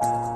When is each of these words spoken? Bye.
Bye. 0.00 0.29